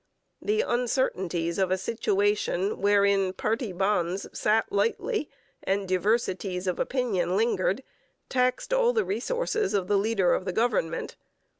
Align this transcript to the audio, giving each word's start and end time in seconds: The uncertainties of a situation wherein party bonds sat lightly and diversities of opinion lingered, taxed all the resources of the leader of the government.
The 0.41 0.61
uncertainties 0.61 1.59
of 1.59 1.69
a 1.69 1.77
situation 1.77 2.81
wherein 2.81 3.33
party 3.33 3.71
bonds 3.71 4.25
sat 4.35 4.65
lightly 4.71 5.29
and 5.61 5.87
diversities 5.87 6.65
of 6.65 6.79
opinion 6.79 7.37
lingered, 7.37 7.83
taxed 8.27 8.73
all 8.73 8.93
the 8.93 9.05
resources 9.05 9.75
of 9.75 9.87
the 9.87 9.97
leader 9.99 10.33
of 10.33 10.45
the 10.45 10.53
government. 10.53 11.17